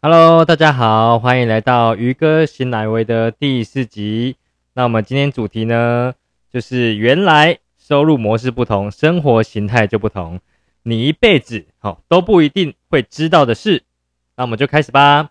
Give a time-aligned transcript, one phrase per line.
[0.00, 4.36] Hello，大家好，欢迎来到鱼哥新来威的第四集。
[4.74, 6.14] 那我们今天主题呢，
[6.52, 10.38] 就是原来收入模式不同，生活形态就不同，
[10.84, 13.82] 你一辈子好都不一定会知道的事。
[14.36, 15.30] 那我们就开始吧。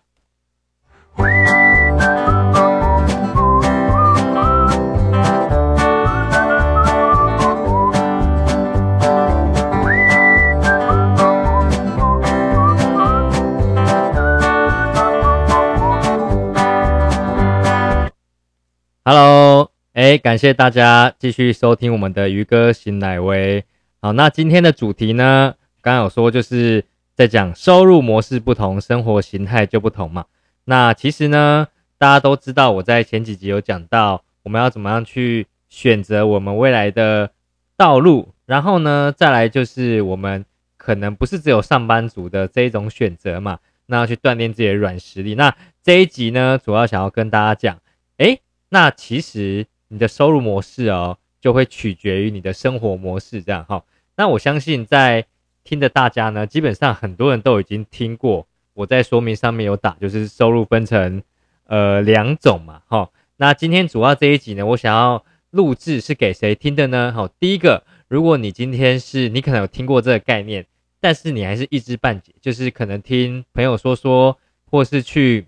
[19.10, 23.64] Hello，哎，感谢大家继续收听我们的鱼哥新奶威。
[24.02, 26.84] 好，那今天的主题呢，刚刚有说就是
[27.14, 30.26] 在讲收入模式不同，生活形态就不同嘛。
[30.66, 37.30] 那其实呢，大家都知道，我在前几集有讲到，我们要怎么样去选择我们未来的
[37.78, 40.44] 道路，然后呢，再来就是我们
[40.76, 45.34] 可能不是只有上班族的这一种选择嘛，那要去锻炼自己的软实力。
[45.34, 47.78] 那这一集呢，主要想要跟大家讲，
[48.18, 48.38] 哎。
[48.70, 53.82] 那其实你的收入模式哦，就会取决于你的生活模式，这样哈。
[54.16, 55.24] 那我相信在
[55.64, 61.22] 听的大家呢，基本上很多人都已经听过，我在说明上面有打，就是收入分成
[61.64, 63.10] 呃两种嘛，哈。
[63.36, 67.12] 那今天主要这一集呢，我想要录制是给谁听的呢？
[67.14, 70.66] 好，第一个，如果你今天是你可能有听过这个概念，
[71.00, 74.36] 但是你还是一知半解，就是可能听朋友说说，
[74.70, 75.46] 或是去。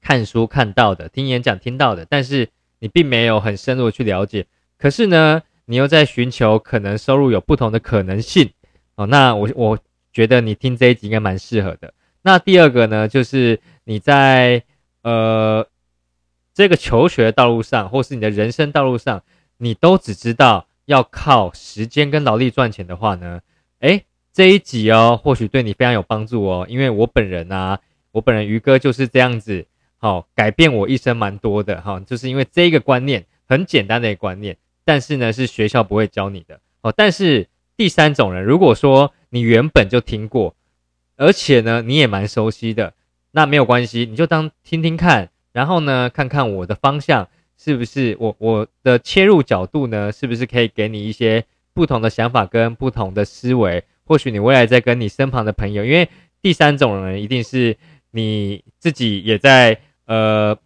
[0.00, 4.46] 看书看到的，听演讲听到的，但是你并没有很深入的去了解。
[4.78, 8.50] 可是呢，你又在寻求可能收入有不同的可能性
[8.94, 9.06] 哦。
[9.06, 9.78] 那我我
[10.12, 11.92] 觉得你听这一集应该蛮适合的。
[12.22, 14.62] 那第二个呢，就是你在
[15.02, 15.66] 呃
[16.54, 19.22] 这个求学道路上，或是你的人生道路上，
[19.58, 23.40] 你都只知道要靠时间跟劳力赚钱的话呢，
[23.80, 26.66] 诶，这一集哦，或许对你非常有帮助哦。
[26.68, 27.80] 因为我本人啊，
[28.12, 29.66] 我本人鱼哥就是这样子。
[30.00, 36.94] 好，改变我一生蛮多的哈，就是因为这个观念很简单的一个观念，但是呢是学校不会教你的哦。
[36.96, 40.54] 但是第三种人，如果说你原本就听过，
[41.16, 42.94] 而且呢你也蛮熟悉的，
[43.32, 51.44] 那没有关系，你就当听听看，然后呢看看我的方向是不是我我的切入角度呢是不是可以给你一些
[51.74, 56.08] 不同的想法跟不同的思维，或许你未来在跟你身旁的朋友，因为
[56.40, 57.76] 第三种人一定是
[58.12, 59.80] 你自己也在。
[60.08, 60.56] 呃，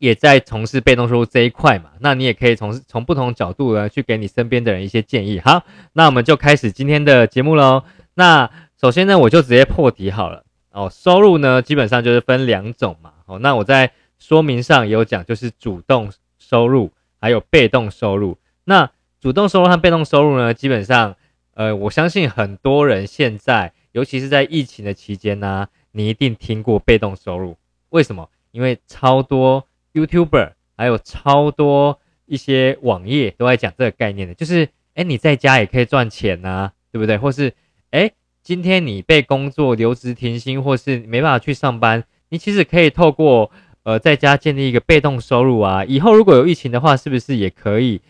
[0.00, 5.38] 也在从事被动收入这一块嘛，那你也可以从从不同角度呢，去给你身边的人一些建议。
[5.38, 5.62] 好，
[5.92, 7.84] 那我们就开始今天的节目喽。
[8.14, 8.50] 那
[8.80, 10.42] 首先呢，我就直接破题好了。
[10.72, 13.12] 哦，收入呢，基本上就是分两种嘛。
[13.26, 16.90] 哦，那我在说明上有讲，就是主动收入
[17.20, 18.36] 还有被动收入。
[18.64, 18.90] 那
[19.20, 21.14] 主动收入和被动收入呢，基本上，
[21.54, 27.56] 呃，我相信很多人现在，尤其是在疫情的期间呢，你一定听过被动收入，
[27.90, 28.28] 为什么？
[28.56, 37.18] 因为超多 YouTuber 还有超多一些网页都在讲这个概念的，就是哎你在家也可以赚钱呐，对不对？
[37.18, 37.52] 或是
[37.90, 38.10] 哎
[38.42, 43.50] 今天你被工作留职停薪，或是没办法去上班，你其实可以透过
[43.82, 45.84] 呃在家建立一个被动收入啊。
[45.84, 48.00] 以后如果有疫情的话，是不是也可以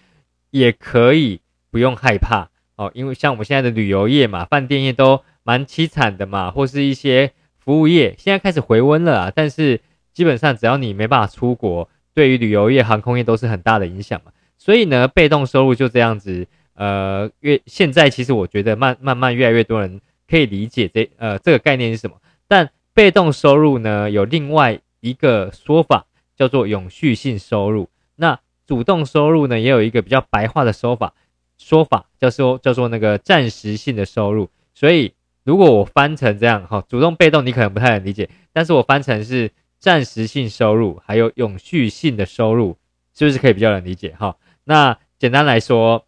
[0.53, 1.41] 也可以
[1.73, 2.93] 不用害怕哦？
[2.95, 9.81] 因为像我们现在的旅游业嘛，饭店业都蛮凄惨的嘛，或是一些服务业现在开始回温了啊，但是。
[10.17, 14.33] 基本上只要你没办法出国，对于旅游业、航空业都是很大的影响嘛。
[14.57, 16.47] 所以呢，被动收入就这样子。
[16.73, 22.17] 呃，越现在其实我觉得慢慢慢越来越多人可以理解这呃这个概念是什么。
[22.49, 27.91] 但被动收入呢，有另外一个说法叫做永续性收入。
[28.15, 31.13] 那主动收入呢，也有一个比较白话的说法，
[31.59, 34.49] 说法叫做叫做那个暂时性的收入。
[34.73, 35.13] 所以
[35.45, 39.51] 如果我翻成这样哈，主动被动你可能不太能理解，但是我翻成是。
[39.79, 42.77] 暂时性收入还有永续性的收入，
[43.15, 44.37] 是不是可以比较能理解哈？
[44.65, 46.07] 那简单来说，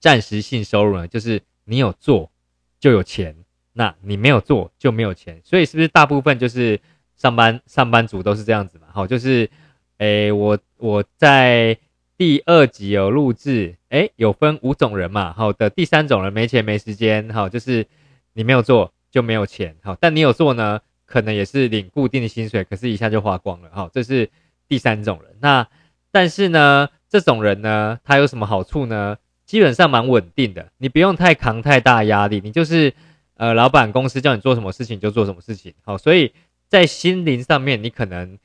[0.00, 2.30] 暂时性收入呢，就是你有做
[2.80, 3.36] 就有钱，
[3.72, 5.40] 那你没有做就没有钱。
[5.44, 6.80] 所以是不是大部分就是
[7.16, 8.86] 上班上班族都是这样子嘛？
[8.92, 9.48] 好，就是
[9.98, 11.78] 诶，我我在
[12.16, 15.32] 第二集有录制，诶，有分五种人嘛？
[15.32, 17.86] 好的，第三种人没钱没时间，好，就是
[18.32, 20.80] 你没有做就没有钱，好，但你有做呢？
[21.08, 24.28] 可能也是领固定的薪水，可是一下就花光了哈，这是
[24.68, 25.34] 第三种人。
[25.40, 25.66] 那
[26.10, 29.16] 但是呢，这种人呢，他有什么好处呢？
[29.46, 32.92] 基本上蛮稳定的，你不用太扛太大压力，你就是
[33.38, 35.72] 呃，老板公司叫你做什么事情就做什么事情。
[35.82, 36.34] 好，所以
[36.68, 38.38] 在心灵上面，你可能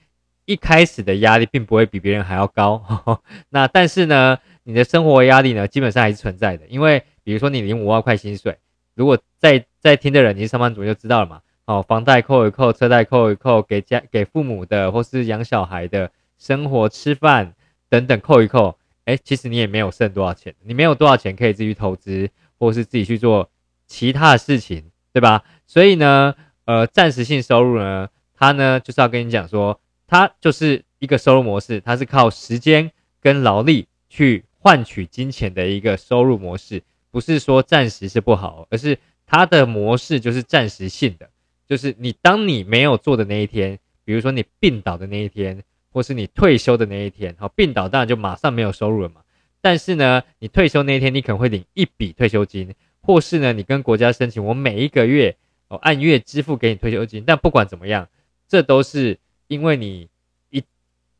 [0.45, 2.81] 一开始的压力并不会比别人还要高。
[3.51, 8.57] 那但是呢，你的生活压力呢，基本上还是存在的，因为比如说你领五万块薪水，
[8.95, 11.41] 如果在在听的人你是上班族就知道了嘛。
[11.65, 17.53] 哦，房贷扣一扣，车贷扣一扣，给家给父母的或是养小孩的生活、吃饭
[17.87, 22.29] 等等扣一扣，哎，其实你也没有剩多少钱，你没有多少钱可以自己投资，
[22.59, 23.49] 或是自己去做
[23.87, 25.43] 其他的事情，对吧？
[25.65, 41.29] 所以呢，呃，暂时性收入呢，它呢就是要跟你讲说，它就是一个收入模式，它是靠时间跟劳力去换取金钱的一个收入模式，不是说暂时是不好，而是它的模式就是暂时性的。
[41.67, 49.21] 就是你，当你没有做的那一天，比如说你病倒的那一天，或是你退休的那一天，好，病倒当然就马上没有收入了嘛。
[49.61, 55.37] 但是呢，你退休那一天，你可能会领一笔退休金，或是呢，你跟国家申请，我每一个月
[55.69, 57.23] 哦按月支付给你退休金。
[57.25, 58.09] 但不管怎么样，
[58.47, 59.17] 这都是
[59.47, 60.09] 因为你
[60.49, 60.61] 一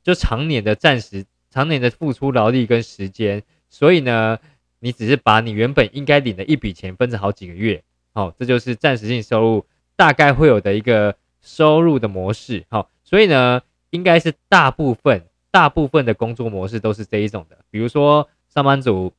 [0.04, 4.38] 就常年的暂时、常年的付出劳力跟时间，所以呢，
[4.80, 7.82] 你只是把你原本应该领的一笔钱分成好几个月，
[8.12, 9.66] 好，这就是暂时性收入。
[9.96, 13.62] 大概会有的一个收入的模式，好，所以呢，
[13.92, 17.58] 应该是大部分大部分的工作模式都是这一种的。
[17.70, 19.14] 比如说上班族，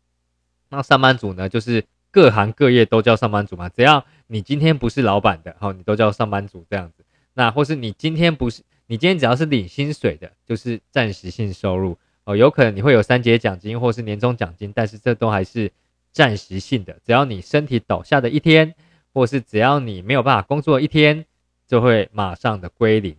[0.71, 7.05] 那上班族呢，就是各行各业都叫上班族嘛，只要你今天不是老板的，好，你都叫上班族这样子。
[7.35, 15.71] 那或是你今天不是，你今天只要是领薪水的，就是暂时性收入哦，有可能你会有三节奖金或是年终奖金，但是这都还是
[16.11, 18.75] 暂时性的，只要你身体倒下的一天。
[19.15, 21.25] 或是只要你没有办法工作一天，
[21.67, 23.17] 就会马上的归零。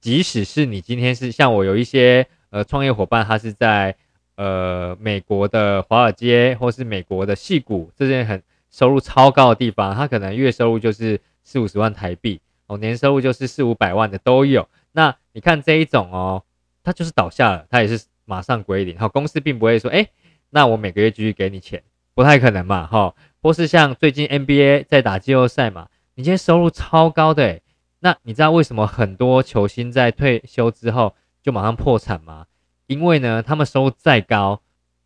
[0.00, 3.96] 即使是你今天是像我有一些呃创业伙伴，他是在
[4.36, 14.68] 呃美国的华尔街，或是美国的戏谷这些很收入超高的地方，他可能月收入就是四五十万台币哦，年收入就是四五百万的都有。
[14.92, 16.42] 那你看这一种哦，
[16.82, 18.98] 他就是倒下了，他也是马上归零。
[18.98, 20.06] 好，公司并不会说，哎，
[20.50, 21.82] 那我每个月继续给你钱，
[22.14, 23.14] 不太可能嘛，哈。
[23.42, 27.62] 或是像最近 NBA 在打季后赛嘛，你今天收入超高的诶，
[28.00, 32.46] 那你知道为什么很多球星在退休之后就马上破产吗？
[32.86, 34.60] 因为呢，他们收入再高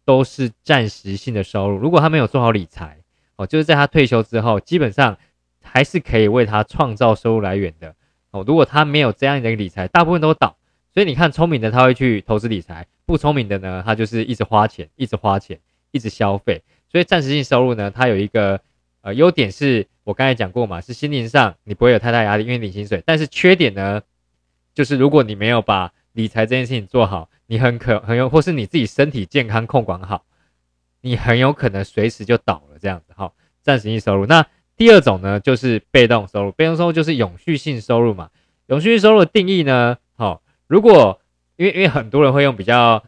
[0.04, 2.98] 都是暂时性的收入，如果他没有做好理财
[3.36, 5.16] 哦，就是在他退休之后，基本上
[5.62, 7.94] 还是可以为他创造收入来源的
[8.30, 8.44] 哦。
[8.46, 10.56] 如果他没有这样的一个理财，大部分都倒。
[10.92, 15.58] 所以你看，聪明的他会去投资理财，不聪明的呢，他就是一直花钱，一直花钱，
[15.90, 16.62] 一直消费。
[16.94, 18.60] 所以暂时性收入呢，它有一个
[19.00, 23.02] 呃优点是我刚才讲过嘛，是心灵上你不会有太大压力，因为领薪水。
[23.04, 24.00] 但是缺点呢，
[24.72, 30.24] 就是如果你没有把理财这件事情做好，你很可很有，或是你自己身体健康控管好，
[31.00, 33.32] 你很有可能随时就倒了这样子哈。
[33.60, 34.46] 暂时性收入，那
[34.76, 36.52] 第二种呢，就是被动收入。
[36.52, 38.30] 被动收入就是永续性收入嘛。
[38.66, 41.20] 永续性收入的定义呢，好，如果
[41.56, 43.02] 因为因为很多人会用比较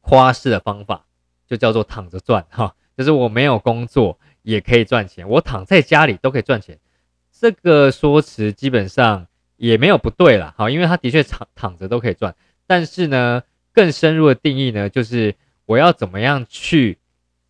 [0.00, 1.04] 花式的方法，
[1.46, 2.74] 就叫做躺着赚哈。
[2.96, 6.78] 就是我没有工作也可以赚钱，我躺在家里都可以赚钱，
[7.30, 9.26] 这个说辞基本上
[9.56, 12.34] 也没有不对啦，好，因为他的确躺躺着都可以赚，
[12.66, 15.34] 但是呢，更深入的定义呢，就是
[15.66, 16.98] 我要怎么样去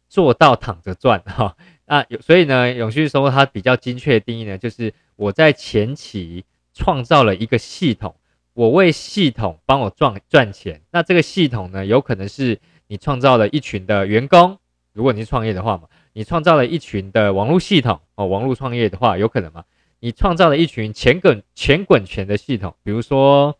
[0.08, 1.56] 做到躺着赚哈，
[1.86, 6.44] 那有所以呢，永续收入它比较精确的定义呢，就是我在前期
[6.74, 8.16] 创造了一个系统，
[8.54, 12.58] 我为系统帮我赚赚钱，那这个系统呢，有可能是
[12.88, 14.58] 你创造了一群的员工。
[14.96, 15.82] 如果你是创业的话嘛，
[16.14, 19.62] 你创造了一群的网络系统哦，网络创业的话有可能吗？
[20.00, 23.58] 你创造了一群钱滚钱滚钱的系统，比如说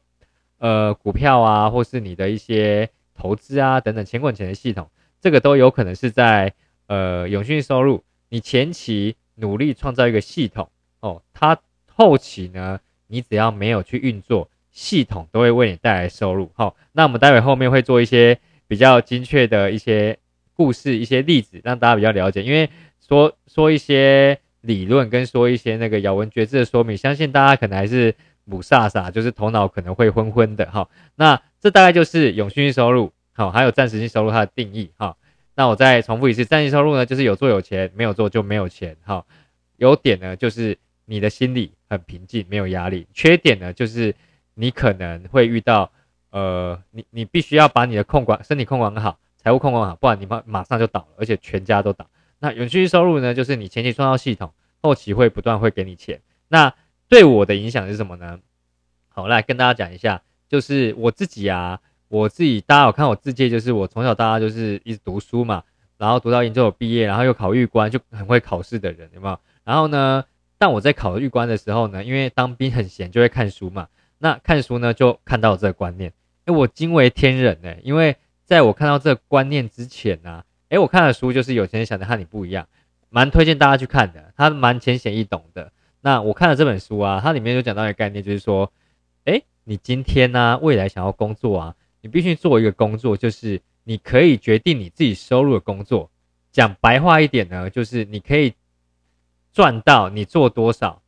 [0.56, 4.88] 呃股票啊，或是你的一些投资啊等等钱滚钱的系统，
[5.20, 6.54] 这个都有可能是在
[6.86, 8.02] 呃永续收入。
[8.30, 11.58] 你前期努力创造一个系统哦，它
[11.94, 16.50] 后期呢，你只要没有去运作，系统都会为你带来收入。
[16.54, 20.18] 好，那我们待会后面会做一些比较精确的一些。
[20.56, 22.70] 故事一些例子让大家比较了解，因为
[23.06, 30.88] 说说一些理论跟说一些那个咬文嚼字的说明，相信大家可能还是母傻傻，就是头脑可能会昏昏的哈。
[31.14, 35.16] 那这大概就是永续性收入，好，还有暂时性收入它的定义哈。
[35.54, 39.24] 那我再重复一次，暂时性收入呢，就是有做有钱，没有做就没有钱哈。
[39.76, 44.14] 优点呢，就是你的心理很平静，没有压力；缺点呢，就是
[44.54, 45.92] 你可能会遇到
[46.30, 49.18] 呃，你你必须要把你的控管身体控管好。
[49.46, 52.10] 财务控管好，不然你马马上就倒了，而且全家都倒。
[52.40, 53.32] 那永续收入呢？
[53.32, 56.20] 就是你前期创造系统，后期会不断会给你钱。
[56.48, 56.74] 那
[57.08, 58.40] 对我的影响是什么呢？
[59.06, 65.62] 好，来跟大家讲一下，就是我自己啊，我自己大家有看我自介，就是我从小到大就是一直读书嘛，
[65.96, 69.38] 然后读到研究所毕业，然后又考预官，就很会考试的人，有没有？
[69.62, 70.24] 然后呢，
[70.58, 73.86] 但我在考预官的时候呢，因为当兵很闲，就会看书嘛。
[74.18, 76.12] 那看书呢，就看到这个观念，
[76.46, 78.16] 哎，我惊为天人呢，因为。
[78.46, 82.68] 在我看到这个观念之前呢，诶，我看的书就是有钱人想的和你不一样，
[83.10, 85.72] 蛮推荐大家去看的，它蛮浅显易懂的。
[86.00, 88.72] 那我看了这本书啊，它里面就讲到一个概念，就是说，
[89.24, 96.08] 哎，你今天呢，未来想要工作啊，你必须做一个工作，就是你可以决定你自己收入的工作。
[96.52, 98.54] 讲白话一点呢，就是你可以
[99.52, 101.02] 赚到你做多少，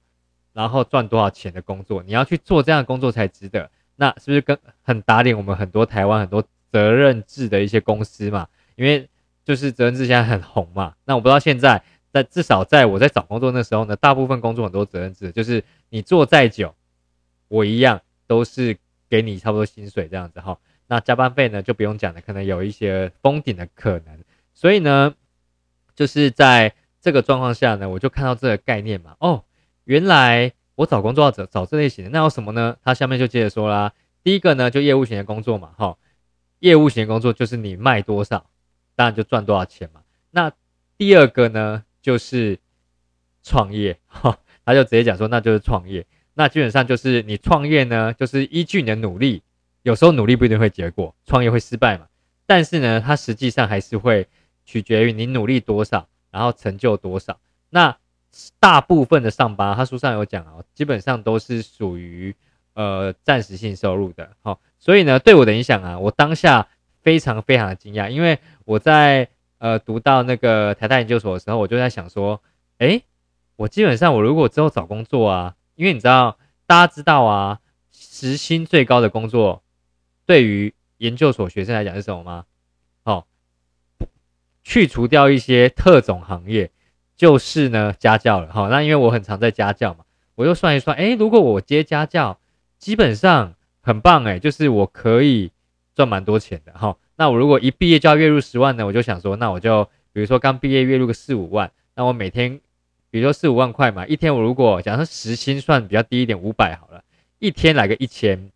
[0.52, 2.02] 然后赚多少钱的工作。
[2.02, 3.70] 你要去做这样的工作才值得。
[3.94, 8.48] 那是不是跟很打脸我们很多台湾很多责任制的一些公司嘛？
[8.76, 9.08] 因为
[9.44, 10.94] 就是责任制现在很红嘛。
[11.04, 11.82] 那我不知道现在
[12.12, 16.74] 在至少在我在找工作那时候呢，大部分工作很多责任制，就是你做再久，
[17.48, 18.76] 我一样都是
[19.08, 20.58] 给你差不多薪水这样子哈。
[20.86, 24.18] 那加班费呢就不用讲了，可能有一些封顶的可能。
[24.54, 25.14] 所以呢，
[25.94, 29.16] 就是在这个状况下呢，我就看到这个概念嘛。
[29.20, 29.44] 哦，
[29.84, 30.52] 原来。
[30.78, 32.76] 我找工作要找找这类型的，那有什么呢？
[32.84, 35.96] 他下面就接着说啦，第一个呢，就业务型的工作嘛，哈，
[36.60, 38.46] 业务型工作就是你卖多少，
[38.94, 40.02] 当然就赚多少钱嘛。
[40.30, 40.52] 那
[40.96, 42.58] 第二个呢，就是
[43.42, 46.06] 创业，哈， 他就直接讲说，那就是创业。
[46.34, 49.42] 那基本上就是你创业呢，就是依据你的努力，
[49.82, 52.06] 有时候努力不一定会结果，创业会失败嘛。
[52.46, 54.26] 但是呢，它实际上还是会
[54.64, 57.38] 取决于你努力多少，然后成就多少。
[57.70, 57.96] 那
[58.60, 62.34] 大部分的上班，他书上有讲哦，基本上都是属于
[62.78, 66.68] 呃暂时性收入的，好，所以呢，对我的影响啊，我当下
[67.02, 72.40] 非常非常的惊讶，因为我在呃读到那个台大研究所的时候，我就在想说，
[72.78, 73.02] 哎，
[73.56, 77.58] 我基本上我如果之后找工作啊，因为你知道大家知道啊，
[77.90, 79.64] 时薪最高的工作
[80.24, 82.44] 对于研究所学生来讲是什么吗？
[83.02, 83.26] 好，
[84.62, 86.70] 去除掉一些特种行业。
[87.16, 88.68] 就是呢，家教了哈。
[88.68, 90.04] 那因为我很常在家教嘛，
[90.36, 92.38] 我就算一算，哎，如果我接家教，
[92.78, 95.50] 基本上很棒哎，就是我可以
[95.94, 96.96] 赚蛮多钱的哈。
[97.16, 102.60] 那我如果一毕业就要月入十万呢，我就想说，那我就比如说刚毕业月入个四五万，那我每天，
[103.10, 107.02] 比如说四五万块嘛，一天我如果假设时薪算比较低一点，五百好了，
[107.38, 108.50] 一天来个一千，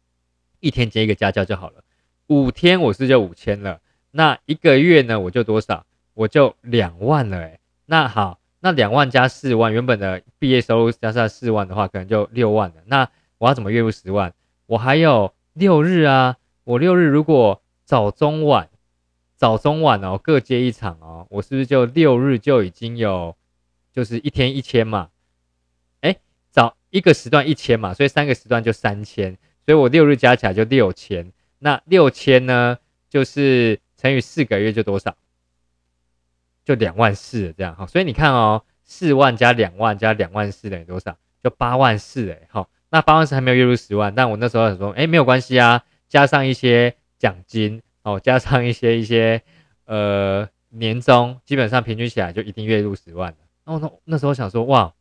[0.60, 1.82] 一天接一个家教就好了，
[2.28, 3.80] 五天我是就五千了，
[4.12, 5.84] 那一个月呢我就多少？
[6.14, 8.38] 我就两万了哎，那好。
[8.64, 12.76] 那两万加四万，原本的毕业收入加上四万的话，可能就六万了。
[12.86, 13.08] 那
[13.42, 14.32] 我要怎么月入十万？
[14.66, 18.70] 我还有六日啊，我六日如果早中晚，
[19.34, 23.36] 早中晚哦各接一场哦，我是不是就六日就已经有，
[23.92, 25.10] 就是一天一千嘛？
[26.02, 26.16] 哎，
[26.52, 31.32] 早一个时段一千嘛，所以三个时段就三千，所以我六日加起来就六千。
[31.58, 32.78] 那六千呢，
[33.10, 35.16] 就是乘以四个月就多少？
[36.64, 41.18] 就两万四这样哈，所以你看哦，四万加两万加两万四等于多少？
[41.42, 49.42] 就八万四哎，好，那八万是还没有月入十万，但我那时候很说，哎，没有关系啊，加上一些奖金哦，加上一些一些
[49.86, 53.36] 呃年终，基本上平均起来就一定月入十万了。
[53.64, 54.92] 然后那那时候想说，哇，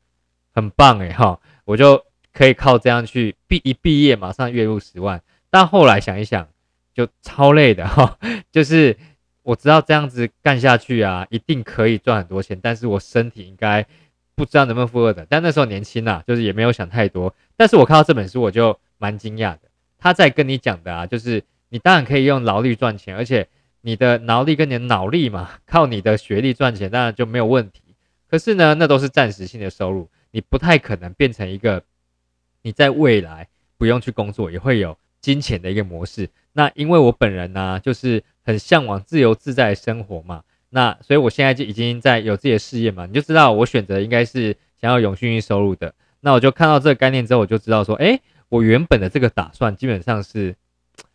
[0.55, 5.21] 很棒哎哈，我就可以靠这样去毕一毕业马上月入十万。
[5.51, 6.47] 但后来想一想，
[6.95, 8.17] 就超累的哈，
[8.51, 8.97] 就是。
[9.43, 13.83] 我知道这样子干下去啊，一定可以赚很多钱，但是我身体应该
[14.35, 15.25] 不知道能不能负荷的。
[15.27, 17.33] 但那时候年轻啊，就是也没有想太多。
[17.61, 19.59] 但是我看到这本书，我就蛮惊讶的。
[19.99, 23.47] 他在跟你讲的啊，就是你当然可以用劳力赚钱，而且
[23.81, 27.83] 你的劳力跟你的脑力嘛， 靠你的学历赚钱，当然就没有问题。
[28.27, 31.83] 可是呢，那都是暂时性的收入，你不太可能变成一个
[32.63, 36.27] 你在未来不用去工作也会有金钱的一个模式。
[36.53, 38.23] 那因为我本人呢，就是。
[38.43, 40.41] 很向往自由自在的生活嘛，
[40.71, 45.93] 那所以我现在就已经在有自己的事业嘛，你就知道我选择应该是想要永续性收入的。
[46.21, 50.55] 那我就看到这个概念之后，我就知道说，哎，我原本的这个打算基本上是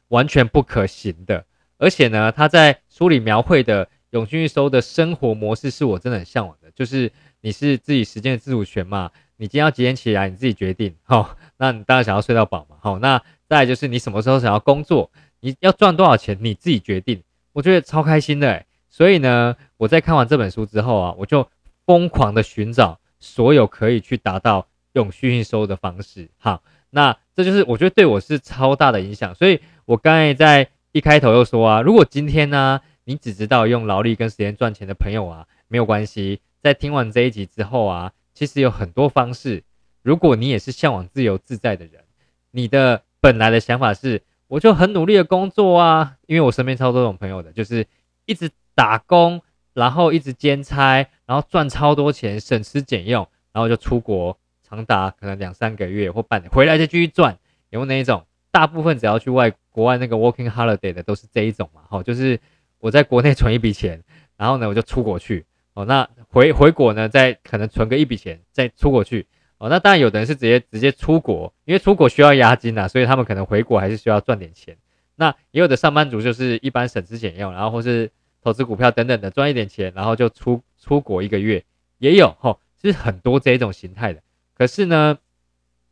[0.08, 1.44] 完全不可行的。
[1.78, 7.10] 而且呢，他在书里描绘的永续收的生活模式是我真的很向往的，就是
[7.40, 15.10] 你是自己时间的自主权嘛，你今天要几点起来你自己决定，好，那你当然想要睡到饱嘛，好，那再就是你什么时候想要工作。
[15.40, 17.22] 你要赚多少钱，你自己决定。
[17.52, 21.46] 我觉得超开心的，所以呢，我在看完这本书之后啊，我就
[21.84, 26.28] 疯狂的寻找所有可以去达到用续性收的方式。
[26.36, 29.32] 好，那这就是我觉得对我是超大的影响。
[29.34, 36.40] 所以我刚才在一开头又说啊，如果今天呢，你只知道用劳力跟时间赚钱的朋友啊，没有关系。
[36.60, 39.62] 在听完这一集之后啊，其实有很多方式。
[40.02, 42.02] 如果你也是向往自由自在的人，
[42.50, 44.22] 你的本来的想法是。
[44.48, 47.84] 我就很努力的工作啊，因为我身边超多这种朋友的，就是
[48.26, 49.42] 一直打工，
[49.74, 54.38] 然后一直兼差，然后赚超多钱，省吃俭用，然后就出国
[54.68, 57.38] 长达可能两三个月或半年，回来再继续赚。
[57.70, 62.40] 有那一种，大部分只要去外国外那个 working holiday 的都是这一种嘛，好，就是
[62.78, 64.02] 我在国内存一笔钱，
[64.37, 65.44] 然后呢我就出国去，
[65.75, 69.26] 哦，那回回国呢再可能存个一笔钱再出国去，
[69.58, 74.76] 哦，那当然有的人是直接直接出国，因为出国需要押金啊，所以他们可能回国还是需要赚点钱。
[75.16, 78.11] 那也有的上班族就是一般省吃俭用，然后或是
[78.42, 81.64] 投资股票等等的赚一点钱，然后就出出国一个月，
[81.99, 84.20] 也有哈，是很多这一种形态的。
[84.56, 85.18] 可是呢，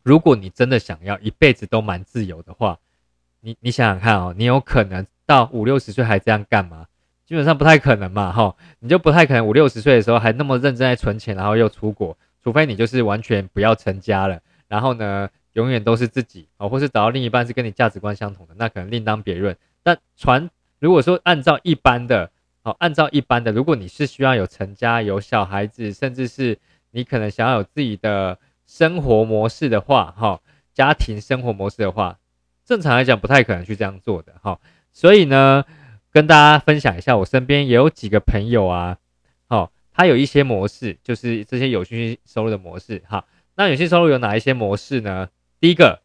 [0.03, 2.79] 如果你真的想要一辈子都蛮自由的话，
[3.41, 6.87] 你你想想看哦，你有可能到五六十岁还这样干吗？
[7.27, 19.57] 基本上不太可能嘛，哈，你就不太可能五六十岁的时候还那么认真在存钱，然后又出国，除非你就是完全不要成家了，然后呢，永远都是自己哦，或是找到另一半是跟你价值观相同的，那可能另当别论。
[19.83, 22.31] 但传如果说按照一般的，
[22.63, 26.59] 哦，按照一般的，如果你是需要有成家有小孩子，甚至是
[26.91, 30.41] 你可能想要有自己的生活模式的话，哈，
[30.73, 32.19] 家庭生活模式的话，
[32.65, 34.61] 正常来讲不太可能去这样做的，哈，
[34.93, 35.65] 所以呢。
[36.15, 38.99] 跟大家分享一下，我身边也有几个朋友啊，
[39.49, 43.27] 好，他有一些模式，就是这些有讯收入的模式，哈。
[43.57, 45.29] 那有讯收入有哪一些模式呢？
[45.59, 46.03] 第一个，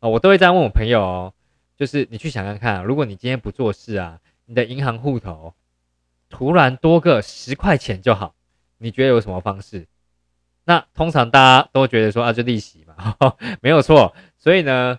[0.00, 1.34] 哦，我都会这样问我朋友哦，
[1.78, 5.54] 就是你去想想看，如果你今天不做事啊，你的银行户头
[6.28, 8.34] 突然多个十块钱就好，
[8.76, 9.86] 你觉得有什么方式？
[10.66, 13.16] 那通常大家都觉得说啊，就利息嘛，
[13.62, 14.14] 没有错。
[14.36, 14.98] 所以呢，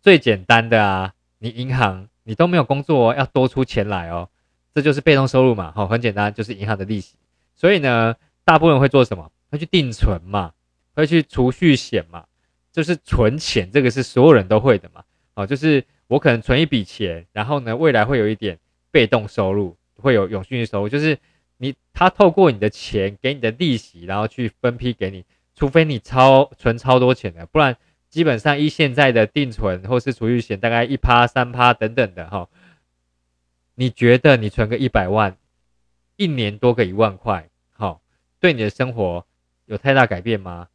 [0.00, 2.08] 最简单的啊，你银行。
[2.24, 4.28] 你都没有工作，要多出钱来哦，
[4.72, 7.16] 这就是被动收入嘛，好，很简单，就是银行的利息。
[7.56, 9.28] 所以呢，大部分人会做什么？
[9.50, 10.52] 会去定存嘛，
[10.94, 12.24] 会去储蓄险嘛，
[12.70, 15.02] 就是存钱，这个是所有人都会的嘛，
[15.34, 18.56] 哦，就是我可能存一笔钱，然后呢，未来会有一点
[18.92, 21.18] 被动收入，会有永续收入，就是
[21.62, 27.76] 你他透过你的钱给你的利息，然后去分批给你，除非你超存超多钱的，不然。
[28.10, 32.46] 基本上，依现在的定存或是储蓄险，大概一趴、三趴等等的哈。
[33.74, 35.38] 你觉得你存个一百万，
[36.16, 38.02] 一年多个一万块，好，
[38.38, 39.24] 对你的生活
[39.64, 40.68] 有太大改变吗？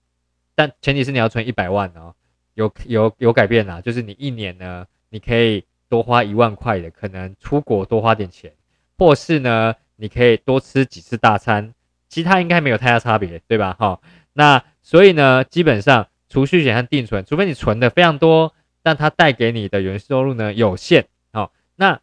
[0.56, 2.15] 但前提是你要存一百万哦，
[2.56, 8.52] 有有有改变啦，就是你一年呢，你可以多花一万块的，可能出国多花点钱，
[8.97, 11.73] 或是呢，你可以多吃几次大餐，
[12.07, 13.75] 其他应该没有太大差别，对吧？
[13.77, 13.99] 哈，
[14.33, 16.07] 那所以呢，基本上。
[16.29, 21.07] 储蓄险和定存，除非你存的非常多，但它带给你的原收入呢有限。
[21.31, 22.01] 好，那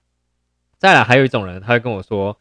[0.79, 2.39] 再来还有一种人，他会跟我说：“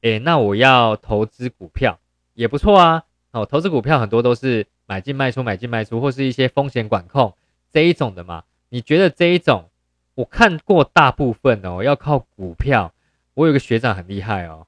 [0.00, 2.00] 诶，那我要投资股票
[2.32, 7.36] 也不错啊。”哦，投资股票很多都是买进卖出，买进卖出，或是一些风险管控
[7.70, 8.44] 这一种的嘛。
[8.70, 9.68] 你觉得这一种？
[10.14, 12.94] 我看过大部分哦，要靠股票。
[13.34, 14.66] 我有个学长很厉害哦，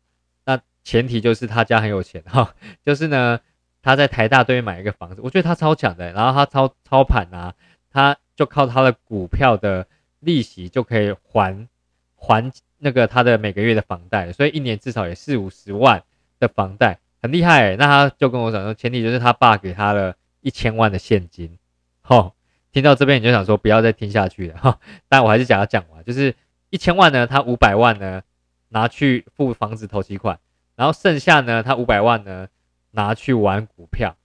[0.85, 3.41] 前提就是他家很有钱 哈，就是呢。
[3.87, 6.11] 他在台大对面买一个房子，我觉得他超强的。
[6.13, 7.53] 然后他操操盘啊，
[7.91, 9.87] 他就靠他的股票的
[10.21, 11.69] 利息就可以还
[12.17, 16.03] 还那个他的每个月的房贷，所以一年至少也四五十万
[16.41, 17.77] 的房贷，很厉害。
[17.77, 21.59] 那他就跟我讲说，前提就是他爸给他了一千万的现金。
[22.01, 22.33] 哈，
[22.73, 24.81] 听到这边你就想说不要再听下去了哈。
[25.11, 26.35] 但我还是讲要讲完，就是
[26.71, 28.23] 一千万呢，他五百万呢
[28.71, 30.39] 拿去付房子头期款，
[30.77, 32.49] 然后剩下呢，他五百万呢。
[32.97, 34.17] 拿去玩股票，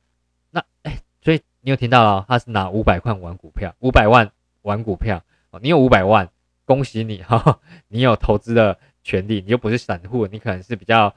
[0.52, 4.30] 那哎，所以你有听到了，他是拿五百块玩股票，五百万
[4.62, 5.60] 玩股票哦。
[5.64, 6.30] 你有五百万，
[6.66, 11.16] 恭喜你 哈，你有投资的权利，你又不是散户，你可能是比较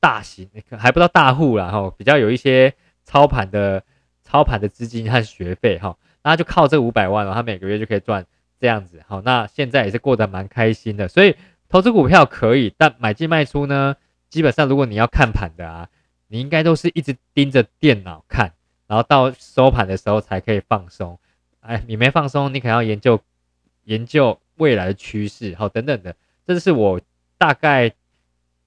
[0.00, 3.84] 大型，你可还不到大户啦哈，比较有一些操盘的
[4.24, 8.26] 操盘的资金和学费哈，那就靠这五百万，他每个月就可以赚
[8.58, 11.36] 这样子好，那现在也是过得蛮开心的，所以
[11.68, 13.94] 投资股票可以，但买进卖出呢，
[14.28, 15.88] 基本上如果你要看盘的啊。
[16.30, 18.52] 你应该都是一直盯着电脑看，
[18.86, 21.18] 然后到收盘的时候才可以放松。
[21.60, 23.18] 哎，你没放松，你可能要研究
[23.84, 26.14] 研究未来的趋势，好等等的。
[26.46, 27.00] 这是我
[27.38, 27.94] 大概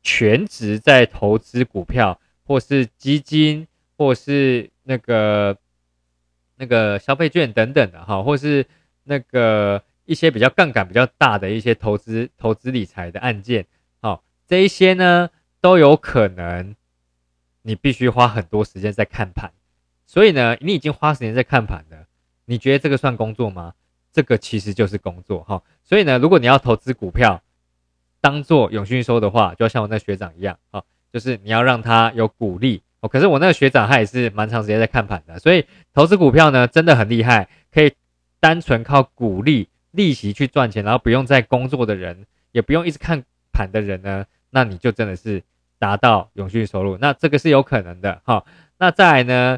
[0.01, 5.55] 全职在投资股票，或是基金，或是那个
[6.55, 8.65] 那个消费券等等的哈，或是
[9.03, 13.67] 那个一些比较杠杆比较大的一些投资投资理财的案件，
[14.01, 15.29] 好，这一些呢
[15.61, 16.75] 都有可能。
[17.63, 19.51] 你必须花很多时间在看盘，
[20.07, 22.07] 所以呢，你已经花时间在看盘了。
[22.45, 23.75] 你觉得这个算工作吗？
[24.11, 25.61] 这个其实就是工作哈。
[25.83, 27.43] 所以呢，如果你要投资股票，
[28.19, 30.81] 当做永续收的话，就要像我那学长一样啊，
[31.13, 33.07] 就是你要让他有鼓励哦。
[33.07, 37.93] 可是我那个学长他也是蛮长时间在看盘的，所以投资股票呢真的很厉害，可以
[38.39, 45.41] 单纯靠鼓励利息去赚钱，然后不用再工作的人，也不用一直看盘的人呢，那你就真的是。
[45.81, 48.45] 达到永续收入，那这个是有可能的哈。
[48.77, 49.57] 那再来呢，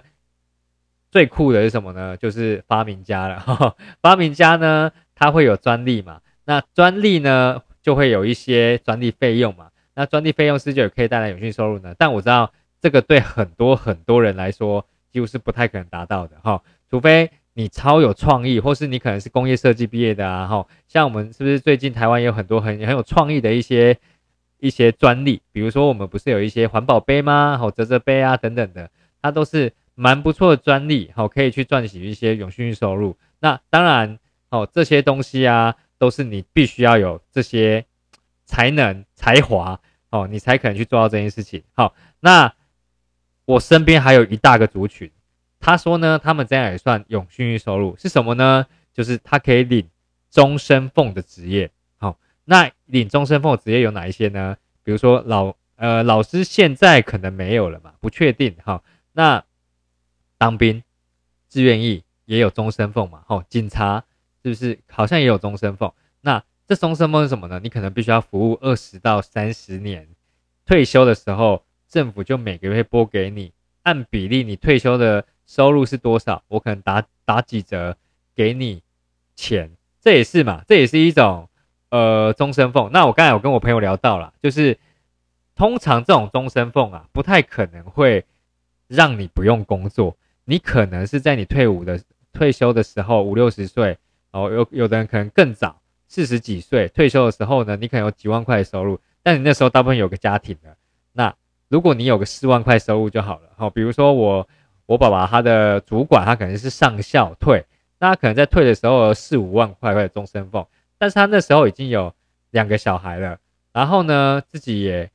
[1.11, 2.15] 最酷的是什么呢？
[2.15, 3.41] 就是发明家了。
[3.41, 3.75] 哈。
[4.01, 6.21] 发明家呢，他会有专利嘛？
[6.45, 9.67] 那专利呢，就会有一些专利费用嘛？
[9.95, 11.93] 那专利费用是就可以带来永续收入呢？
[11.97, 23.99] 但我知道这个对很多很多人来说，几乎是不太可能达到的哈，除非你超有创意，或是你可能是工业设计毕业的啊哈，像我们是不是最近台湾有很多很很有创意的一些
[24.63, 27.57] 一些专利，比如说我们不是有一些环保杯吗？
[27.57, 28.89] 好，折折杯啊等等的，
[29.21, 33.17] 它都是蛮不错的专利，好，可以去赚取一些永续收入。
[33.39, 34.17] 那当然，
[34.49, 37.85] 哦，这些东西啊，都是你必须要有这些
[38.45, 41.61] 才能才华，哦，你才可能去做到这件事情。
[41.73, 42.53] 好，那。
[43.45, 45.11] 我身边还有一大个族群，
[45.59, 48.65] 他说呢，他们这样也算永续收入是什么呢？
[48.93, 49.89] 就是他可以领
[50.31, 51.69] 终身俸的职业。
[52.45, 54.57] 那领终身俸的职业有哪一些呢？
[54.83, 58.55] 比如说老呃老师现在可能没有了嘛，不确定。
[58.63, 59.43] 哈，那
[60.37, 60.83] 当兵
[61.49, 63.23] 志愿役也有终身俸嘛？
[63.27, 64.03] 哦，警察
[64.43, 65.93] 是不是好像也有终身俸？
[66.21, 67.59] 那这终身俸是什么呢？
[67.63, 70.07] 你可能必须要服务二十到三十年，
[70.65, 71.63] 退休的时候。
[71.89, 73.53] 政府就每个月拨给你，
[73.83, 77.95] 按比例，你退休的收入是多少，我可能打打几折
[78.33, 78.81] 给你
[79.35, 79.69] 钱，
[80.01, 81.47] 这也是嘛，这也是一种
[81.93, 82.89] 呃终身俸。
[82.91, 84.77] 那我刚才有跟我朋友聊到了，就是
[85.55, 88.25] 通常这种终身俸啊，不太可能会
[88.87, 92.01] 让你不用工作，你可能是在你退伍的
[92.31, 93.97] 退休的时候五六十岁
[94.31, 100.75] 哦，有有的人可能更早四十几岁退休的时候呢，你可能有几万块的收入，但你那时候大部分有个家庭的，
[101.11, 101.33] 那。
[101.69, 104.47] 如果你有个四万块收入就好了，好，比如说我
[104.85, 107.65] 我爸爸他的主管他可能是上校退，
[107.97, 110.67] 那他可能在退的时候四五万块或者终身俸，
[111.03, 112.15] 但是他那时候已经有
[112.51, 113.37] 两个小孩了，
[113.73, 115.11] 然后呢自己也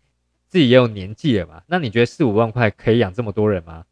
[0.46, 3.86] 自己也有年纪了嘛，那你觉得四五万块可以养这么多人吗？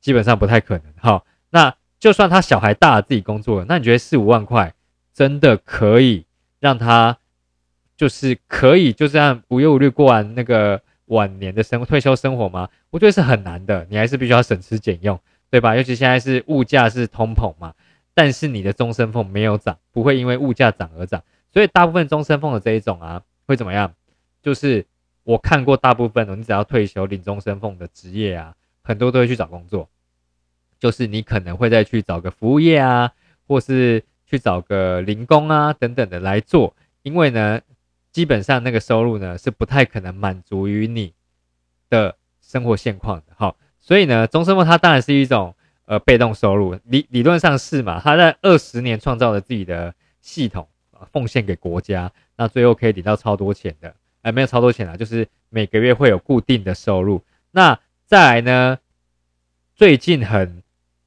[0.00, 4.72] 基本上不太可能，哈，那就算他小孩大了自己工作了，那你觉得四五万块
[5.12, 6.24] 真的可以
[6.58, 7.18] 让他
[7.98, 10.80] 就是可以就这样无忧无虑过完那个？
[11.06, 12.68] 晚年的生退休生活吗？
[12.90, 15.16] 我觉得是很难的，你还是必须要省吃俭用，
[15.48, 15.76] 对吧？
[15.76, 17.72] 尤其现在是物价是通膨嘛，
[18.16, 23.92] 但是你的终身俸没有涨，不会因为物价涨而涨，所以大部分终身俸的这一种啊，会怎么样？
[24.42, 24.86] 就是
[25.22, 29.88] 我看过大部分的，你只要退休领终身俸的职业啊，很多都会去找工作，
[30.80, 33.12] 就是你可能会再去找个服务业啊，
[33.46, 37.60] 或是去找个零工啊等等的来做，因为呢。
[38.12, 41.12] 基本上那个收入呢是不太可能满足于你
[41.90, 45.54] 的生活现况的，好，所以呢，终身俸它当然是一种
[45.86, 57.22] 呃被动收入，理理论上是嘛，他在二十年创造了自己的系统啊，奉献给国家，那最后可以领到超多钱的，哎，没有超多钱啊，就是每个月会有固定的收入。
[57.52, 58.78] 那再来呢，
[59.74, 60.62] 最近很，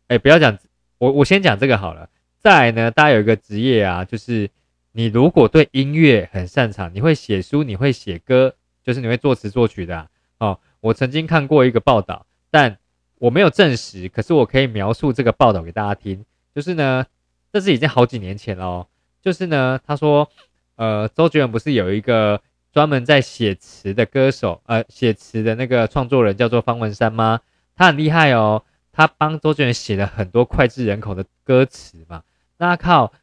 [0.08, 0.58] 哎，不要讲，
[0.98, 2.10] 我我先讲这个好了。
[2.40, 4.50] 再来呢，大家有一个职业啊，就是。
[4.92, 10.60] 你如果对音乐很擅长，你会写书，你会写歌，就是你会作词作曲的哦。
[10.82, 12.80] 我曾经看过一个报道，但
[13.20, 16.26] 我没有证实，可是我可以描述这个报道给大家听。
[16.56, 17.06] 就是呢，
[17.54, 18.88] 这是已经好几年前了哦。
[19.22, 20.28] 就是呢，他说，
[20.76, 22.42] 呃，周杰伦不是有一个
[22.74, 27.42] 专门在写词的歌手，呃，写词的那个创作人叫做方文山吗？
[27.76, 32.24] 他很厉害哦，他帮周杰伦写了很多脍炙人口的歌词嘛。
[32.58, 33.14] 那靠。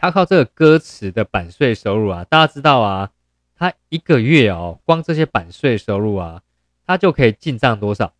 [0.00, 3.10] 他靠这个歌词的版税收入啊，大家知道啊，
[3.56, 6.40] 他一个月哦，光这些版税收入啊，
[6.86, 8.12] 他就可以进账多少？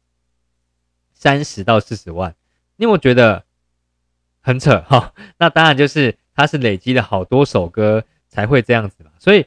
[1.18, 2.34] 三十到四十万。
[2.76, 3.44] 你有没有觉得
[4.40, 5.12] 很扯哈？
[5.38, 9.10] 那当然就是他是累积了好多首歌才会这样子嘛。
[9.18, 9.44] 所以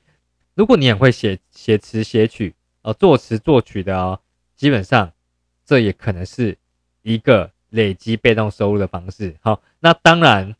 [0.53, 4.19] 如果你很会写写词写曲哦，作词作曲的哦，
[4.57, 5.13] 基本上
[5.65, 6.57] 这也可能是
[7.03, 9.37] 一个累积被动收入的方式。
[9.41, 10.55] 好，那当然。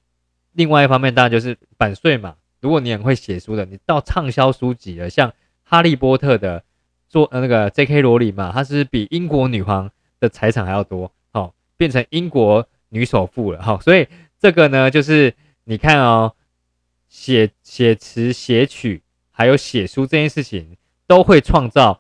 [0.54, 2.36] 另外一方面，当然就是版税嘛。
[2.60, 5.30] 如果你很会写书的，你到畅销书籍了，像
[5.64, 6.66] 《哈利波特》的
[7.08, 8.02] 做呃那个 J.K.
[8.02, 9.90] 罗琳嘛，他是比英国女皇
[10.22, 14.08] 的财产还要多，好，变成英国女首富了，好，所以
[14.40, 16.34] 这个呢，就是你看哦，
[17.10, 22.00] 写写词、写曲，还有写书这件事情，都会创造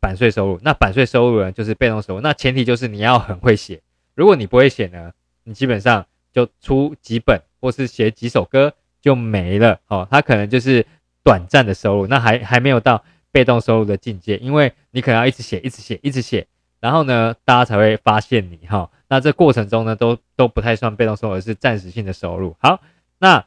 [0.00, 0.58] 版税收入。
[0.62, 2.20] 那版税收入呢，就是被动收入。
[2.20, 3.80] 那前提就是你要很会写，
[4.16, 5.12] 如果你不会写呢，
[5.44, 7.40] 你基本上就出几本。
[7.60, 10.86] 或是写几首歌就没了，哦，他可能就是
[11.24, 16.46] 短暂的收入，那还还没有到被动收入的境界，因为你可能要一直写，一直写，一直写，
[16.80, 22.56] 然后呢，大家才会发现你，哈，那这过程中呢，都都不太算被动收入，是暂时性的收入。
[22.60, 22.80] 好，
[23.18, 23.44] 那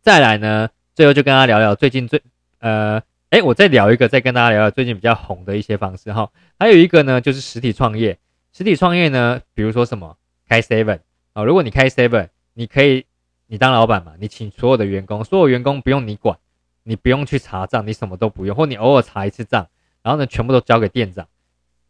[0.00, 2.22] 再来呢，最后就跟大家聊聊最近最，
[2.58, 8.18] 呃，哎，我再聊一个，再跟大家聊聊最近比较红的一些方式，哈，还有一个呢，就是实体创业，
[8.52, 10.16] 实体创业呢，比如说什么？
[10.48, 10.98] 开 seven
[11.32, 12.28] 啊，如果你开 seven。
[12.52, 13.06] 你可以，
[13.46, 16.36] 你当老板嘛，你请所有的员工，所有员工不用你管，
[16.82, 19.68] 你不用去查账，你什么都不用，或你偶尔查一次账，
[20.02, 21.26] 然后呢，全部都交给店长，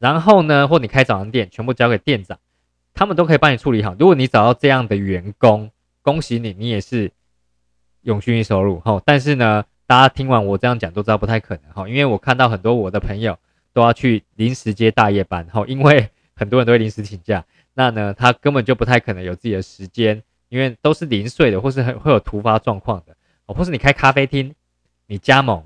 [0.00, 2.38] 然后呢，或你开早餐店，全部交给店长，
[2.94, 3.94] 他们都可以帮你处理好。
[3.98, 7.12] 如果你找到这样的员工，恭喜你，你也是
[8.00, 9.00] 永续收入哈。
[9.04, 13.38] 但是呢，大家听完我这样讲都知道不太可能哈，因为我看到很多我的朋友
[13.74, 24.54] 都要去临时接大夜班哈，因为很多人都会临时请假，那呢，他根本就不太可能有自己的时间，因为都是零碎的，或是很会有突发状况的哦，或是你开咖啡厅，
[25.06, 25.62] 你加盟，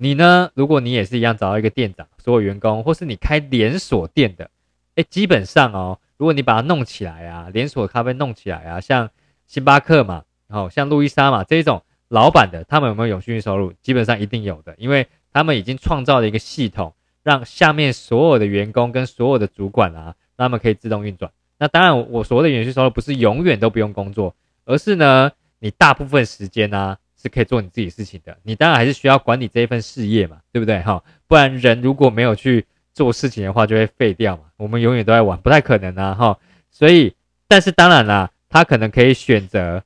[0.00, 4.48] 你呢，如果你也是一样找到一个店长，所有员工，或是你开连锁店的。
[4.94, 9.10] 哎，基本上哦，如果你把它弄起来啊，连锁咖啡弄起来啊，像
[9.46, 13.72] 星巴克嘛，然后像路易莎嘛这种老板的，他们有没有永续收入？
[13.82, 21.32] 基本上一定有的，因为他们已经创造了一个系统，让下面所有的员工跟所有的主管啊，他们可以自动运转。
[21.58, 28.38] 那当然，我所谓的永续收入不是永远都不用工作，而是呢，你大部分时间呢是可以做你自己事情的。
[28.42, 30.80] 你当然还是需要管理这一份事业嘛，对不对？
[30.80, 32.66] 哈，不然人如果没有去。
[32.94, 36.36] 做事情的话就会废掉嘛，我们永远都在玩，不太可能啊哈。
[36.72, 37.14] 所以，
[37.46, 39.84] 但是当然啦，他可能可以选择，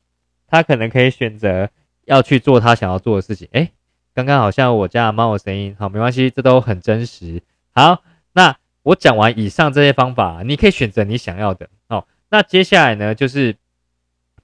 [0.49, 1.69] 他可能可以选择
[2.07, 3.47] 要去做他想要做的事情。
[3.53, 3.71] 诶，
[4.15, 7.43] 刚刚好像我家的猫的声音，好，没关系，这都很真实。
[7.75, 11.69] 好，那我讲完以上这些方法，你可以选择你想要的。
[11.89, 13.55] 哦，那接下来呢，就是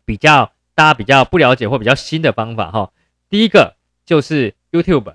[0.04, 2.92] 比较大家比较不了解或比较新的方法哈。
[3.28, 3.74] 第一个
[4.06, 5.12] 就是 YouTube。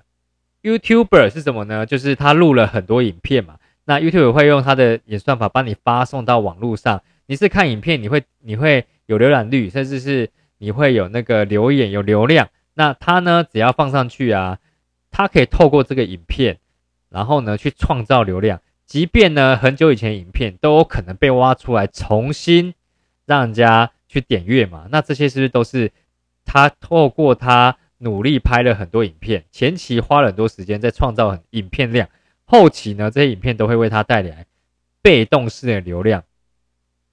[0.62, 1.86] YouTuber 是什么呢？
[1.86, 3.56] 就是他录了很多影片嘛。
[3.86, 7.00] 那 YouTube 会用他的演算法帮你发送到网络上。
[7.24, 12.50] 你是看影片，你会你会有浏览率，甚至是你会有那个留言有流量。
[12.74, 14.58] 那他呢，只要放上去啊，
[15.10, 16.58] 他可以透过这个影片，
[17.08, 18.60] 然后呢去创造流量。
[18.84, 22.74] 即便呢很久以前影片都有可能被挖出来，重新
[23.24, 24.86] 让人家去点阅嘛。
[24.90, 25.92] 那这些是不是都是
[26.46, 27.76] 他透过他？
[27.98, 32.06] 努力拍了很多影片，前期花了很多时间在创造很影片量，
[32.44, 34.44] 后期呢，这些影片都会为他带来
[35.00, 36.22] 被动式的流量，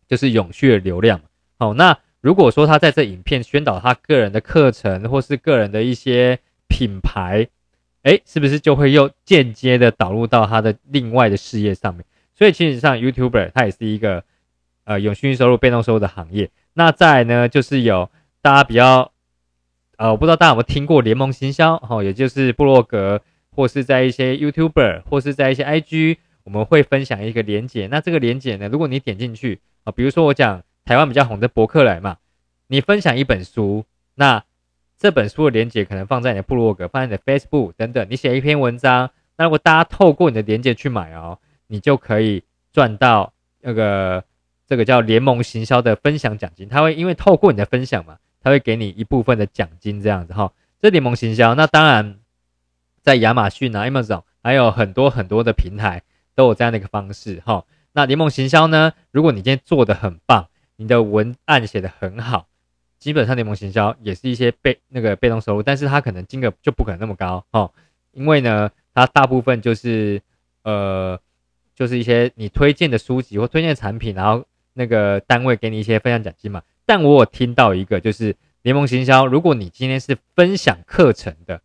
[0.05, 1.21] 就是永续的流量。
[1.57, 7.47] 好，那如果说他在这影片宣导他个人的课程或是个人的一些品牌，
[8.01, 12.03] 哎，是不是就会又间接的导入到他的另外的事业上面？
[12.35, 14.25] 所以其实上，YouTuber 他也是一个
[14.83, 16.49] 呃永续收入、被动收入的行业。
[16.73, 18.09] 那再呢，就是有
[18.41, 19.11] 大家比较。
[19.97, 23.21] 呃，我不知道大家有没有听过联盟行销，哈，也就是部落格
[23.55, 27.85] 或是在一些 YouTuber 或是在一些 IG，我们会分享一个连结。
[27.85, 32.17] 那这个连结呢，如果你点进去啊，比如说我讲台湾比较红的博客来嘛，
[32.65, 34.43] 你分享一本书，那
[34.97, 42.41] 这本书的连结可能放在你的部落格，放在你的 Facebook 等等，你写一篇文章，那如果大家透过你的连结去买哦，你就可以
[42.73, 44.23] 赚到那个
[44.71, 48.17] 这个叫联盟行销的分享奖金，他会因为透过你的分享嘛。
[48.41, 50.53] 他会给你一部分的奖金，这样子哈。
[50.81, 52.19] 这联盟行销，那当然
[53.01, 56.03] 在亚马逊啊、Amazon 还有很多很多的平台
[56.35, 57.65] 都有这样的一个方式哈。
[57.91, 62.47] 那联盟行销呢，如果你今天做的很棒，你的文案写的很好，
[62.97, 67.69] 基本上联盟行销也是一些被那个被动收入，但是它可能金额就不可能那么高哈，
[68.13, 70.21] 因为呢，它大部分就是
[70.63, 71.19] 呃，
[71.75, 76.61] 就是一些你推荐的书籍或推荐的产品，然后那个单位给你一些分享奖金嘛。
[76.85, 79.25] 但我有听到一个，就是联盟行销。
[79.25, 81.61] 如果你今天是分享课程的，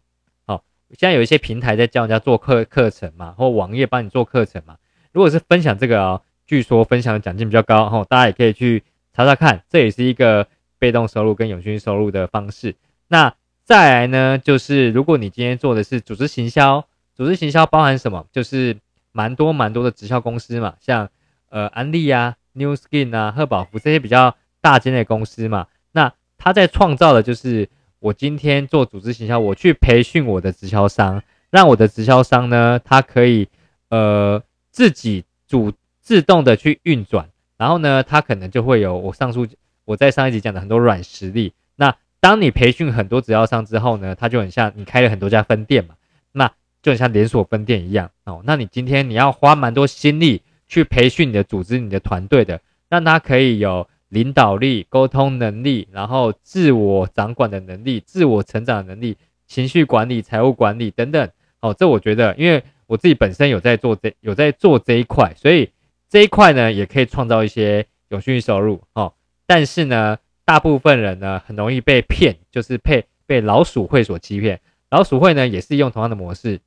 [0.47, 4.77] 好，现在有一些平台在教人家做课课程嘛，或网页帮你做课程嘛。
[5.13, 10.47] 如果是分享这个哦，据说分享的奖金比较高，哈，大家也可以去查查看，这也是一个
[10.79, 12.77] 被动收入跟永续收入的方式。
[13.09, 18.27] 那再来呢，就是如果你今天做的是组织行销，组织行销包含什么？
[18.31, 18.77] 就是
[19.11, 21.09] 蛮多蛮多的直销公司嘛，像
[21.49, 24.35] 呃安利啊、New Skin 啊、赫宝福这些比较。
[24.59, 27.69] 大间的公司嘛，那他在创造的就是
[28.01, 33.49] 我今天做组织行销，我去培训我的直销商，让我的直销商呢，他可以
[33.91, 34.43] 呃
[34.73, 39.47] 自己主自动的去运转，然后呢，他可能就会有我上述
[39.85, 41.53] 我在上一集讲的很多软实力。
[41.77, 45.95] 那当你培训很多直销商之后呢，他就很像你开了很多家分店嘛，
[46.33, 46.51] 那
[46.83, 48.43] 就很像连锁分店一样哦。
[48.43, 53.89] 那你今天你要花蛮多心力去培训你的组织、你的团队的，让他可以有。
[54.09, 59.17] 领导力、沟通能力，然后自我掌管的能力、自我成长能力、
[59.49, 61.29] 情绪管理、财务管理等等。
[61.61, 65.71] 哦，这我觉得，因为我自己本身有在做这有在做这一块，所以
[66.09, 68.81] 这一块呢也可以创造一些永续收入。
[68.93, 69.13] 哦，
[69.45, 74.61] 但是呢，大部分人呢很容易被骗，就是被被老鼠会所欺骗。
[74.89, 76.61] 老鼠会呢也是用同样的模式，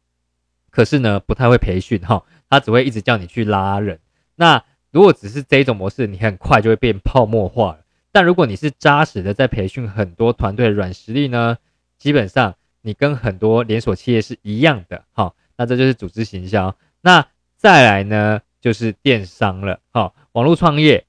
[0.69, 2.01] 可是呢不太会培训。
[2.01, 3.99] 哈，他只会一直叫你去拉人。
[4.35, 7.79] 那如果只是这一种模式，你很快就会变泡沫化了。
[8.11, 11.57] 但如果你是扎实的在培训很多团队的软实力呢，
[11.97, 15.03] 基本上你跟很多连锁企业是一样的。
[15.11, 16.75] 好，那这就是组织行销。
[17.01, 19.79] 那再来呢，就是电商了。
[19.91, 21.05] 好，网络创业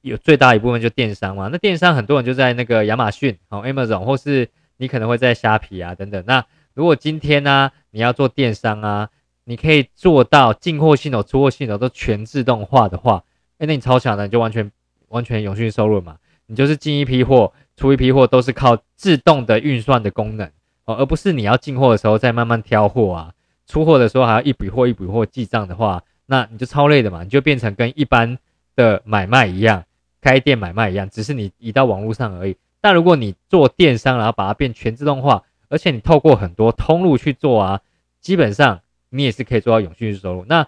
[0.00, 1.48] 有最大一部分就电商嘛。
[1.52, 6.24] 那电商很多人就在那个亚马逊、好 Amazon，或是你可能会在虾皮啊等等。
[6.26, 9.10] 那如果今天呢，你要做电商啊，
[9.44, 13.24] 你可以做到进货系统、出货系统都全自动化的话，
[13.58, 14.70] 哎，那你超强的，你就完全
[15.08, 16.16] 完全永续收入嘛。
[16.46, 20.46] 你就是进一批货、出一批货，都是靠自动的运算的功能
[20.84, 23.32] 哦，而不是你要进货的时候再慢慢挑货啊，
[23.66, 27.22] 出货的时候还要一笔货一笔货记账的话，那你就超累的嘛。
[27.22, 28.38] 你就变成跟一般
[28.76, 29.84] 的买卖一样，
[30.20, 32.56] 开店买卖一样，只是你移到网络上而已。
[32.80, 37.80] 但如果你做电商，然后把它变全自动化，而且你透过很多通路去做啊，
[38.20, 38.80] 基本上
[39.12, 40.44] 你也是可以做到永续收入。
[40.48, 40.66] 那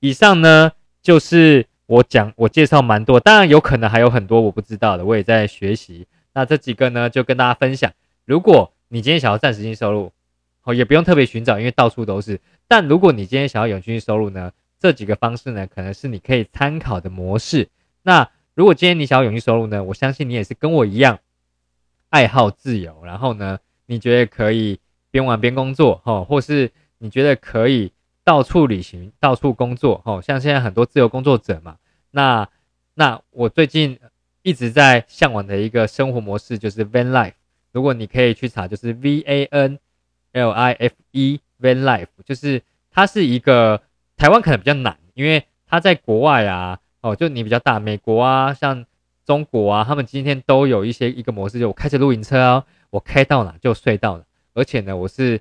[0.00, 1.66] 以上呢，就是。
[1.86, 6.06] 我讲，我介绍蛮多，当然有可能还有很多我不知道的，我也在学习。
[6.32, 7.92] 那这几个呢，就跟大家分享。
[8.24, 10.10] 如果你今天想要暂时性收入，
[10.62, 12.40] 哦，也不用特别寻找，因为到处都是。
[12.66, 17.68] 但如果你今天想要永续收入呢，这几个方式呢，可能是你可以参考的模式。
[18.04, 21.18] 那如果今天你想要永续收入呢，我相信你也是跟我一样，
[22.08, 26.70] 爱好自由，然后呢，你觉得可以边玩边工作，哈，或是
[27.02, 31.76] 你觉得可以到处旅行、到处工作，哦，像现在很多自由工作者嘛。
[32.12, 32.48] 那
[32.94, 33.98] 那我最近
[34.42, 37.32] 一直在向往的一个生活模式就是 van life。
[37.72, 39.80] 如果你可以去查，就是 V A N
[40.30, 42.62] L I F E van life，就是
[42.92, 43.82] 它是一个
[44.16, 48.86] 台湾可能比较难，因为它在国外啊，哦，就你比较大，美国啊，像
[49.26, 55.40] 中国啊，他们今天都有一些一个模式，就我开着露营车啊，我开到哪就睡到哪，而且呢，我是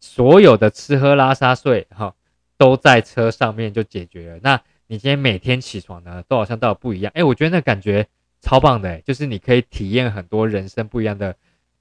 [0.00, 2.14] 所有的吃喝拉撒睡哈
[2.56, 4.40] 都在车上面就解决了。
[4.42, 7.12] 那你今天每天起床呢，都好像都不一样。
[7.14, 8.06] 哎，我觉得那感觉
[8.40, 11.34] 超棒的，就是你可以体验很多人生不一样的、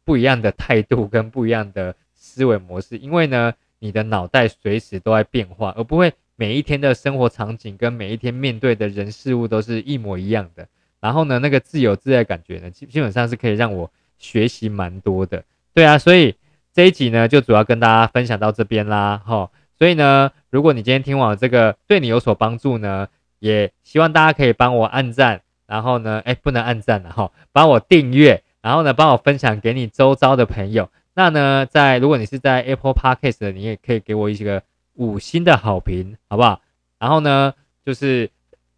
[0.04, 2.98] 不一样的态度跟不一样的思维模式。
[2.98, 10.68] 因为呢，你的脑袋随时都在变化，而不会每一天的生活场景跟每一天面对的人事物都是一模一样的。
[11.00, 15.44] 然后呢，那个自由自在的感觉呢，基基本上是可以让我学习蛮多的。
[15.74, 16.36] 对啊，所以
[16.76, 19.50] 这一集呢，就主要跟大家分享到这边啦，哈。
[19.80, 23.08] 所以呢，如果你今天听完这个对你有所帮助呢，
[23.40, 30.90] 也希望大家可以帮我按赞，然后呢，哎，不能按赞了哈，帮我订阅，然后呢，帮我分享给你周遭的朋友。
[31.14, 34.62] 那呢，在如果你是在 Apple Podcast 的，你也可以给我一个
[34.96, 36.60] 五星的好评，好不好？
[37.00, 37.54] 然后呢，
[37.86, 38.30] 就是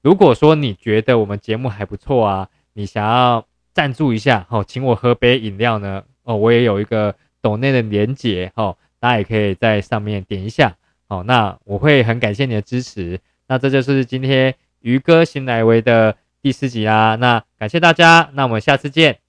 [0.04, 7.16] 如果说你觉得我们节目还不错啊，你想要赞助一下，好，请我喝杯饮料呢，哦，我也有一个
[7.48, 10.76] 抖内的连结，哈，大家也可以在上面点一下。
[11.08, 13.22] 好，那我会很感谢你的支持。
[13.48, 17.16] 那这就是今天渔哥新来为的第四集啦。
[17.16, 19.20] 那感谢大家，那我们下次见。